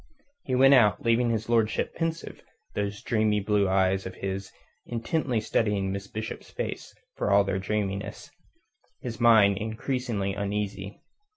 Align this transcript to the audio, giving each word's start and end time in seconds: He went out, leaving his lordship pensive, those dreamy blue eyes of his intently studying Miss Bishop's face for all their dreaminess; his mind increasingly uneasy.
He 0.45 0.55
went 0.55 0.73
out, 0.73 1.03
leaving 1.05 1.29
his 1.29 1.47
lordship 1.47 1.93
pensive, 1.93 2.41
those 2.73 3.03
dreamy 3.03 3.39
blue 3.39 3.69
eyes 3.69 4.07
of 4.07 4.15
his 4.15 4.51
intently 4.87 5.39
studying 5.39 5.91
Miss 5.91 6.07
Bishop's 6.07 6.49
face 6.49 6.95
for 7.17 7.29
all 7.29 7.43
their 7.43 7.59
dreaminess; 7.59 8.31
his 9.01 9.19
mind 9.21 9.59
increasingly 9.59 10.33
uneasy. 10.33 11.03